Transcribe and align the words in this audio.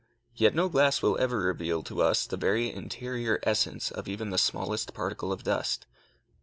Yet 0.35 0.55
no 0.55 0.67
glass 0.67 1.03
will 1.03 1.15
ever 1.19 1.37
reveal 1.37 1.83
to 1.83 2.01
us 2.01 2.25
the 2.25 2.35
very 2.35 2.73
interior 2.73 3.39
essence 3.43 3.91
of 3.91 4.07
even 4.07 4.31
the 4.31 4.39
smallest 4.39 4.95
particle 4.95 5.31
of 5.31 5.43
dust. 5.43 5.85